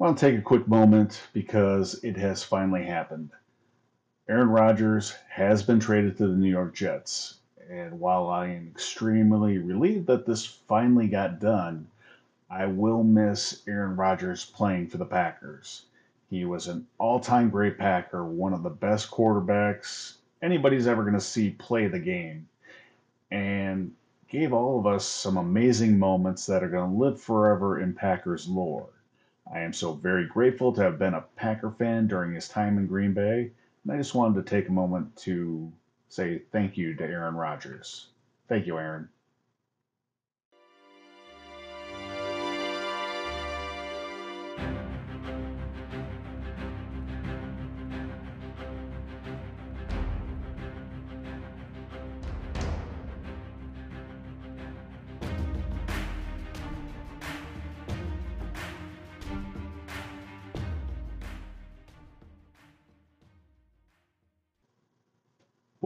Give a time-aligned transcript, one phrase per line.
[0.00, 3.32] I want to take a quick moment because it has finally happened.
[4.30, 7.40] Aaron Rodgers has been traded to the New York Jets.
[7.68, 11.86] And while I am extremely relieved that this finally got done,
[12.48, 15.84] I will miss Aaron Rodgers playing for the Packers.
[16.30, 21.12] He was an all time great Packer, one of the best quarterbacks anybody's ever going
[21.12, 22.48] to see play the game,
[23.30, 23.94] and
[24.30, 28.48] gave all of us some amazing moments that are going to live forever in Packers
[28.48, 28.88] lore.
[29.52, 32.86] I am so very grateful to have been a Packer fan during his time in
[32.86, 33.50] Green Bay,
[33.82, 35.72] and I just wanted to take a moment to
[36.08, 38.08] say thank you to Aaron Rodgers.
[38.48, 39.08] Thank you, Aaron.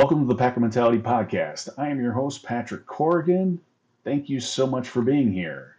[0.00, 1.68] Welcome to the Packer Mentality Podcast.
[1.76, 3.60] I am your host, Patrick Corrigan.
[4.02, 5.76] Thank you so much for being here.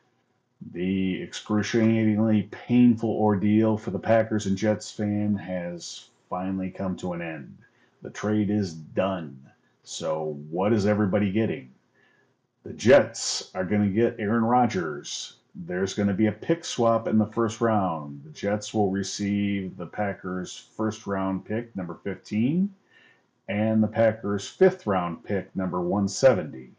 [0.74, 7.24] The excruciatingly painful ordeal for the Packers and Jets fan has finally come to an
[7.24, 7.58] end.
[8.04, 9.40] The trade is done.
[9.82, 11.74] So, what is everybody getting?
[12.62, 15.38] The Jets are going to get Aaron Rodgers.
[15.56, 18.22] There's going to be a pick swap in the first round.
[18.24, 22.72] The Jets will receive the Packers' first round pick, number 15
[23.52, 26.72] and the Packers' fifth round pick, number 170.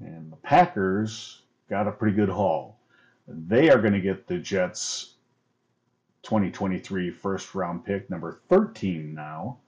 [0.00, 2.80] And the Packers got a pretty good haul.
[3.28, 5.14] They are going to get the Jets'
[6.24, 9.58] 2023 first round pick, number 13 now.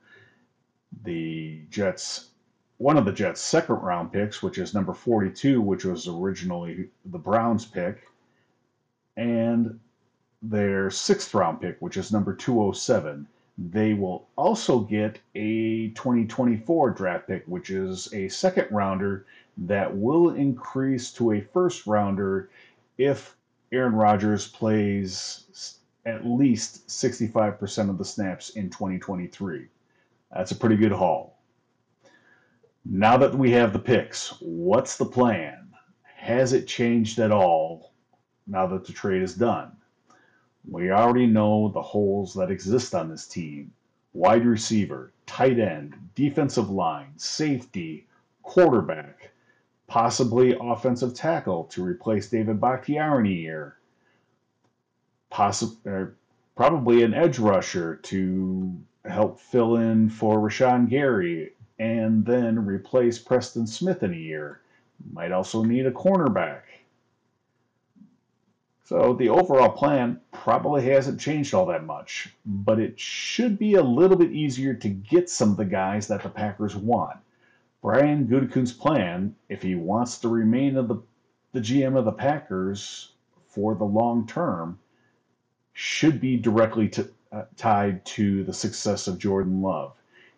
[1.05, 2.31] The Jets,
[2.79, 7.19] one of the Jets' second round picks, which is number 42, which was originally the
[7.19, 8.09] Browns' pick,
[9.17, 9.79] and
[10.43, 13.29] their sixth round pick, which is number 207
[13.59, 19.27] they will also get a 2024 draft pick, which is a second rounder
[19.57, 22.51] that will increase to a first rounder
[22.99, 23.37] if
[23.73, 29.67] Aaron Rodgers plays at least 65% of the snaps in 2023.
[30.33, 31.39] That's a pretty good haul.
[32.85, 35.69] Now that we have the picks, what's the plan?
[36.05, 37.93] Has it changed at all
[38.47, 39.73] now that the trade is done?
[40.71, 43.73] We already know the holes that exist on this team
[44.13, 48.07] wide receiver, tight end, defensive line, safety,
[48.43, 49.31] quarterback,
[49.87, 53.77] possibly offensive tackle to replace David Bakhtiari in a year,
[55.31, 56.11] Possi- uh,
[56.57, 58.75] probably an edge rusher to
[59.05, 64.61] help fill in for Rashan Gary and then replace Preston Smith in a year.
[65.13, 66.63] Might also need a cornerback.
[68.89, 73.83] So the overall plan probably hasn't changed all that much, but it should be a
[73.83, 77.19] little bit easier to get some of the guys that the Packers want.
[77.83, 81.03] Brian Gutekunst's plan, if he wants to remain the,
[81.53, 83.13] the GM of the Packers
[83.47, 84.79] for the long term,
[85.75, 89.93] should be directly to, uh, tied to the success of Jordan Love.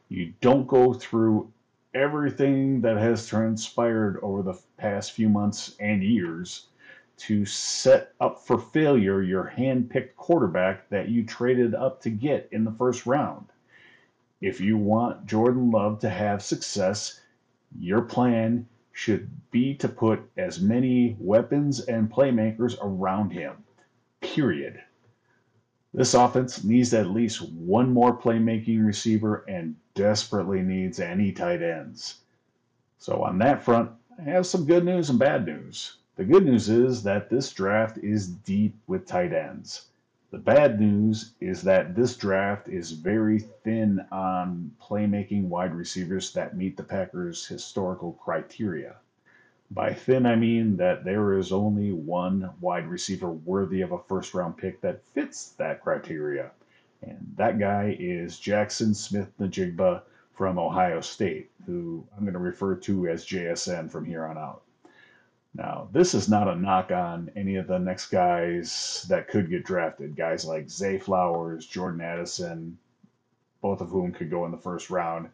[0.08, 1.52] You don't go through
[1.94, 6.66] everything that has transpired over the past few months and years
[7.20, 12.64] to set up for failure your hand-picked quarterback that you traded up to get in
[12.64, 13.46] the first round.
[14.40, 17.20] If you want Jordan Love to have success,
[17.78, 23.64] your plan should be to put as many weapons and playmakers around him.
[24.22, 24.80] Period.
[25.92, 32.20] This offense needs at least one more playmaking receiver and desperately needs any tight ends.
[32.98, 35.96] So, on that front, I have some good news and bad news.
[36.16, 39.90] The good news is that this draft is deep with tight ends.
[40.30, 46.56] The bad news is that this draft is very thin on playmaking wide receivers that
[46.56, 48.96] meet the Packers' historical criteria.
[49.70, 54.34] By thin, I mean that there is only one wide receiver worthy of a first
[54.34, 56.50] round pick that fits that criteria.
[57.02, 60.02] And that guy is Jackson Smith Njigba
[60.34, 64.62] from Ohio State, who I'm going to refer to as JSN from here on out.
[65.54, 69.64] Now, this is not a knock on any of the next guys that could get
[69.64, 70.14] drafted.
[70.14, 72.78] Guys like Zay Flowers, Jordan Addison,
[73.60, 75.28] both of whom could go in the first round,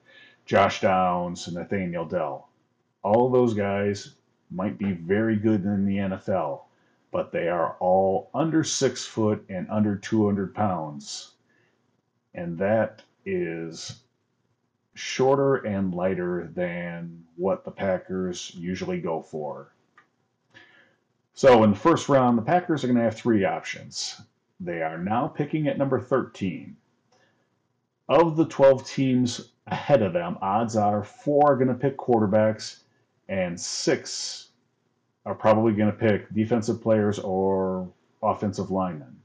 [0.47, 2.49] Josh Downs, and Nathaniel Dell.
[3.03, 4.15] All those guys
[4.51, 6.63] might be very good in the NFL,
[7.11, 11.33] but they are all under six foot and under 200 pounds.
[12.35, 14.01] And that is
[14.95, 19.73] shorter and lighter than what the Packers usually go for.
[21.37, 24.23] So in the first round, the Packers are going to have three options.
[24.59, 26.75] They are now picking at number 13.
[28.09, 32.85] Of the 12 teams ahead of them, odds are four are going to pick quarterbacks
[33.29, 34.49] and six
[35.27, 37.87] are probably going to pick defensive players or
[38.23, 39.21] offensive linemen.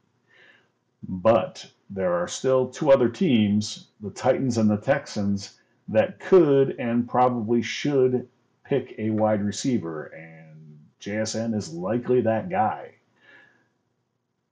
[1.08, 7.08] But there are still two other teams, the Titans and the Texans, that could and
[7.08, 8.28] probably should
[8.66, 10.41] pick a wide receiver, and
[11.02, 12.96] JSN is likely that guy.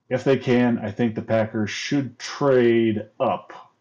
[0.08, 3.72] If they can, I think the Packers should trade up,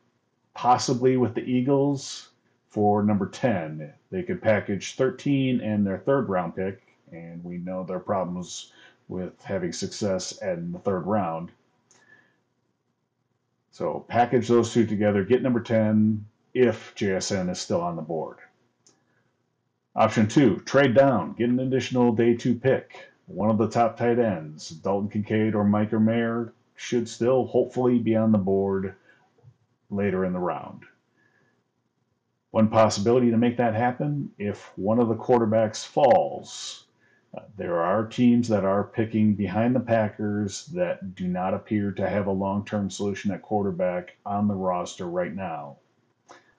[0.53, 2.29] possibly with the Eagles
[2.67, 3.91] for number 10.
[4.11, 6.81] They could package 13 and their third round pick,
[7.11, 8.71] and we know their problems
[9.07, 11.51] with having success in the third round.
[13.71, 18.37] So package those two together, get number 10 if JSN is still on the board.
[19.99, 23.09] Option two, trade down, get an additional day two pick.
[23.25, 28.15] One of the top tight ends, Dalton Kincaid or Michael Mayer, should still hopefully be
[28.15, 28.95] on the board
[29.89, 30.83] later in the round.
[32.51, 36.85] One possibility to make that happen if one of the quarterbacks falls.
[37.37, 42.09] Uh, there are teams that are picking behind the Packers that do not appear to
[42.09, 45.75] have a long term solution at quarterback on the roster right now.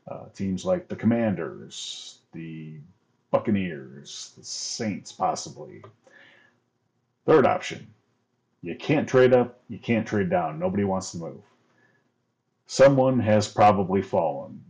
[0.07, 2.75] Uh, teams like the Commanders, the
[3.31, 5.82] Buccaneers, the Saints, possibly.
[7.27, 7.87] Third option
[8.62, 10.59] you can't trade up, you can't trade down.
[10.59, 11.43] Nobody wants to move.
[12.67, 14.62] Someone has probably fallen.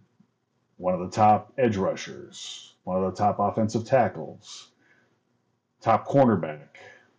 [0.77, 4.69] One of the top edge rushers, one of the top offensive tackles,
[5.81, 6.69] top cornerback,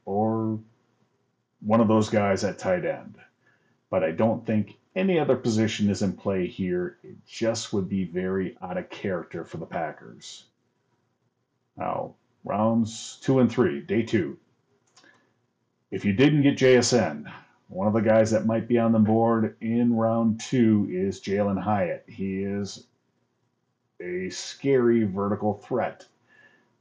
[0.06, 0.60] or
[1.60, 3.18] one of those guys at tight end.
[3.90, 6.98] But I don't think any other position is in play here.
[7.04, 10.46] It just would be very out of character for the Packers.
[11.78, 14.38] Now, rounds two and three, day two.
[15.90, 17.32] If you didn't get JSN,
[17.68, 21.62] one of the guys that might be on the board in round two is Jalin
[21.62, 22.04] Hyatt.
[22.08, 22.88] He is
[24.02, 26.06] a scary vertical threat.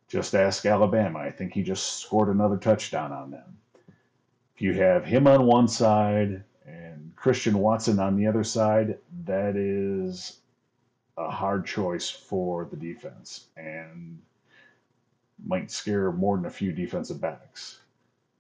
[0.08, 1.20] Just ask Alabama.
[1.20, 3.58] I think he just scored another touchdown on them.
[4.56, 9.56] If you have him on one side and Christian Watson on the other side, that
[9.56, 10.40] is
[11.16, 14.18] a hard choice for the defense and
[15.46, 17.80] might scare more than a few defensive backs.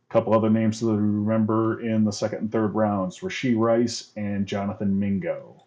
[0.08, 4.46] A couple other names to remember in the second and third rounds Rashee Rice and
[4.46, 5.64] Jonathan Mingo.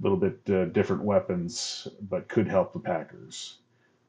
[0.00, 3.58] A little bit uh, different weapons, but could help the Packers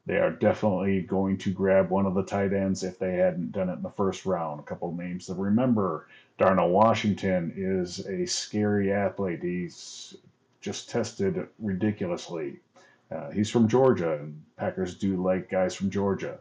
[0.06, 3.70] they are definitely going to grab one of the tight ends if they hadn't done
[3.70, 4.60] it in the first round.
[4.60, 6.08] A couple names to remember.
[6.38, 9.42] Darnell Washington is a scary athlete.
[9.42, 10.16] He's
[10.62, 12.60] just tested ridiculously.
[13.12, 16.40] Uh, he's from Georgia, and Packers do like guys from Georgia.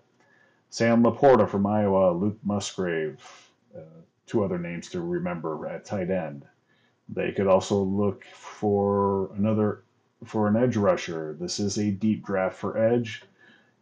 [0.70, 3.22] Sam LaPorta from Iowa, Luke Musgrave,
[3.76, 6.44] uh, two other names to remember at tight end.
[7.08, 9.84] They could also look for another
[10.24, 11.36] for an edge rusher.
[11.38, 13.22] This is a deep draft for edge.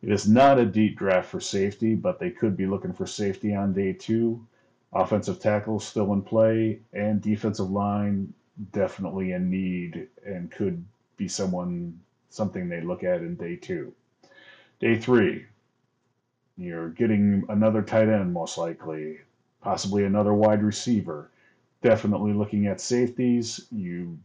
[0.02, 3.54] It is not a deep draft for safety, but they could be looking for safety
[3.54, 4.44] on day two.
[4.92, 8.34] Offensive tackle still in play, and defensive line
[8.72, 10.84] definitely in need and could
[11.16, 11.98] be someone
[12.32, 13.92] something they look at in day two.
[14.80, 15.46] Day three,
[16.56, 19.18] you're getting another tight end most likely,
[19.60, 21.30] possibly another wide receiver.
[21.82, 23.66] Definitely looking at safeties.
[23.70, 24.18] You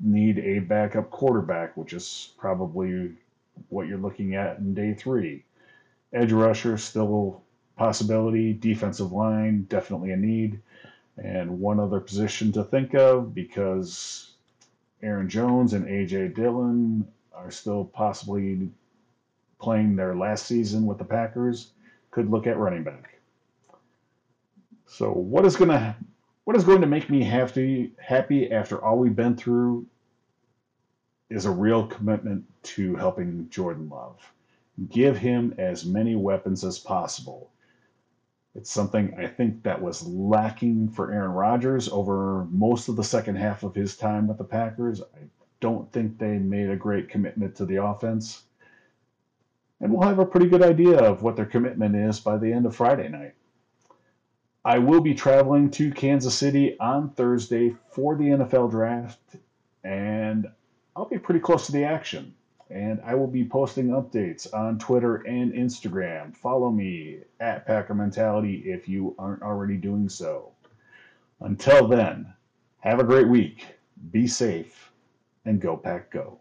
[0.00, 3.12] need a backup quarterback, which is probably
[3.68, 5.44] what you're looking at in day three.
[6.12, 7.42] Edge rusher, still
[7.76, 8.52] possibility.
[8.52, 10.60] Defensive line, definitely a need.
[11.16, 14.32] And one other position to think of because
[15.02, 16.28] Aaron Jones and A.J.
[16.28, 18.70] Dillon are still possibly
[19.60, 21.72] playing their last season with the Packers.
[22.10, 23.18] Could look at running back.
[24.86, 25.96] So what is gonna
[26.44, 29.86] what is going to make me happy happy after all we've been through
[31.28, 34.32] is a real commitment to helping Jordan Love.
[34.90, 37.50] Give him as many weapons as possible.
[38.54, 43.36] It's something I think that was lacking for Aaron Rodgers over most of the second
[43.36, 45.02] half of his time with the Packers.
[45.02, 45.28] I
[45.60, 48.44] don't think they made a great commitment to the offense.
[49.80, 52.66] And we'll have a pretty good idea of what their commitment is by the end
[52.66, 53.34] of Friday night.
[54.64, 59.36] I will be traveling to Kansas City on Thursday for the NFL draft,
[59.84, 60.48] and
[60.96, 62.34] I'll be pretty close to the action.
[62.68, 66.36] And I will be posting updates on Twitter and Instagram.
[66.36, 70.50] Follow me at Packer Mentality if you aren't already doing so.
[71.40, 72.32] Until then,
[72.80, 73.66] have a great week,
[74.10, 74.90] be safe,
[75.46, 76.40] and go Pack Go.